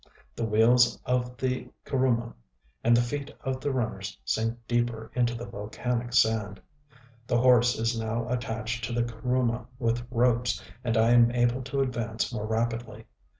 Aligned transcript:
The 0.35 0.43
wheels 0.43 0.99
of 1.05 1.37
the 1.37 1.69
kuruma, 1.85 2.33
and 2.83 2.97
the 2.97 3.03
feet 3.03 3.29
of 3.41 3.61
the 3.61 3.69
runners 3.71 4.17
sink 4.25 4.57
deeper 4.67 5.11
into 5.13 5.35
the 5.35 5.45
volcanic 5.45 6.13
sand.... 6.15 6.59
The 7.27 7.37
horse 7.37 7.77
is 7.77 7.99
now 7.99 8.27
attached 8.27 8.83
to 8.85 8.93
the 8.93 9.03
kuruma 9.03 9.67
with 9.77 10.07
ropes, 10.09 10.59
and 10.83 10.97
I 10.97 11.11
am 11.11 11.29
able 11.29 11.61
to 11.65 11.81
advance 11.81 12.33
more 12.33 12.47
rapidly. 12.47 13.05